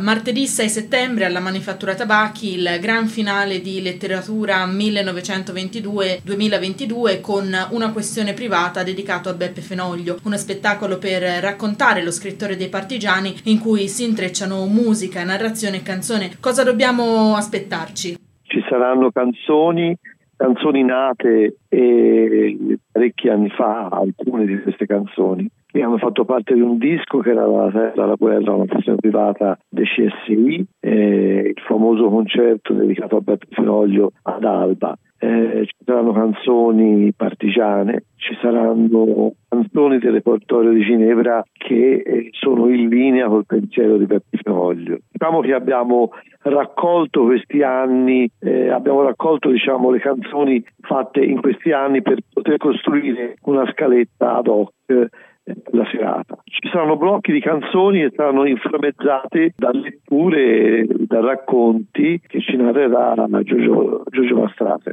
[0.00, 8.32] Martedì 6 settembre alla Manifattura Tabacchi il gran finale di letteratura 1922-2022 con una questione
[8.32, 13.88] privata dedicato a Beppe Fenoglio, uno spettacolo per raccontare lo scrittore dei partigiani in cui
[13.88, 16.36] si intrecciano musica, narrazione e canzone.
[16.38, 18.16] Cosa dobbiamo aspettarci?
[18.44, 19.98] Ci saranno canzoni
[20.38, 21.56] canzoni nate
[22.92, 27.30] parecchi anni fa, alcune di queste canzoni, che hanno fatto parte di un disco che
[27.30, 33.16] era La Terra, la guerra, una questione privata dei CSI, eh, il famoso concerto dedicato
[33.16, 34.96] a Beppe Fenoglio ad Alba.
[35.20, 42.68] Eh, ci saranno canzoni partigiane, ci saranno canzoni del repertorio di Ginevra che eh, sono
[42.68, 44.98] in linea col pensiero di Beppe Fenoglio.
[45.10, 46.10] Diciamo che abbiamo
[46.42, 52.56] raccolto questi anni, eh, abbiamo raccolto diciamo, le canzoni fatte in questi anni per poter
[52.58, 55.08] costruire una scaletta ad hoc eh,
[55.72, 56.38] la serata.
[56.44, 63.14] Ci saranno blocchi di canzoni che saranno inframmezzate da letture, da racconti che ci narrerà
[63.42, 64.87] Giorgio, Giorgio Mastrate.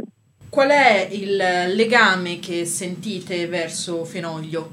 [0.55, 1.35] Qual è il
[1.75, 4.69] legame che sentite verso Fenoglio?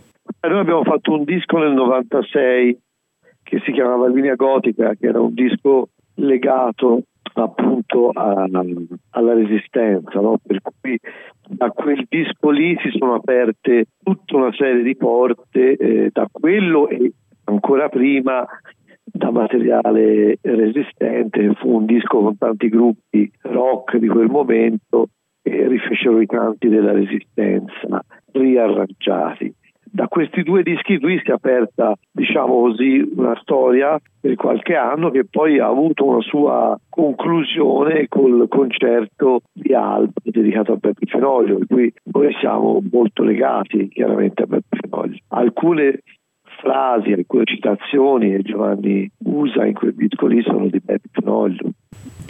[0.46, 2.78] Noi abbiamo fatto un disco nel 96
[3.42, 7.02] che si chiamava Linea Gotica, che era un disco legato
[7.34, 8.46] appunto a,
[9.10, 10.38] alla resistenza, no?
[10.40, 10.96] per cui
[11.48, 16.86] da quel disco lì si sono aperte tutta una serie di porte eh, da quello
[16.86, 17.10] e
[17.46, 18.46] ancora prima
[19.02, 25.08] da materiale resistente, fu un disco con tanti gruppi rock di quel momento
[25.52, 29.54] che rifecero i canti della resistenza riarrangiati
[29.94, 35.10] da questi due dischi lui si è aperta, diciamo così, una storia per qualche anno
[35.10, 41.58] che poi ha avuto una sua conclusione col concerto di Alba dedicato a Beppe Fenoglio,
[41.58, 45.18] per cui noi siamo molto legati chiaramente a Beppe Fenoglio.
[45.28, 46.00] Alcune
[46.62, 51.70] frasi, alcune citazioni che Giovanni usa in quel disco lì sono di Beppe Fenoglio.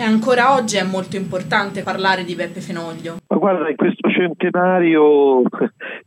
[0.03, 3.19] E ancora oggi è molto importante parlare di Beppe Fenoglio.
[3.29, 5.43] Ma guarda, in questo centenario,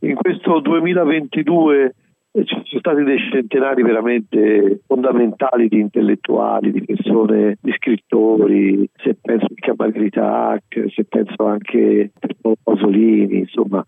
[0.00, 1.94] in questo 2022
[2.32, 9.16] eh, ci sono stati dei centenari veramente fondamentali di intellettuali, di persone, di scrittori, se
[9.18, 13.82] penso anche a Margherita Hack, se penso anche a Pasolini, insomma,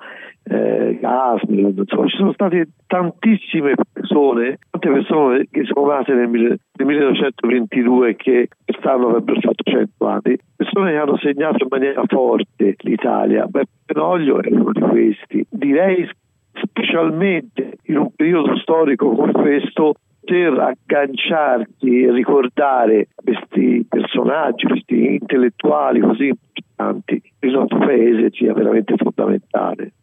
[0.44, 4.56] eh, insomma, ci sono state tantissime persone,
[4.88, 10.92] tante persone che sono nate nel, nel 1922 che quest'anno avrebbero fatto 100 anni, persone
[10.92, 13.46] che hanno segnato in maniera forte l'Italia.
[13.46, 15.46] Beppe Penoglio è uno di questi.
[15.48, 16.08] Direi
[16.52, 26.00] specialmente in un periodo storico come questo, poter agganciarsi e ricordare questi personaggi, questi intellettuali
[26.00, 29.92] così importanti, il nostro paese sia veramente fondamentale.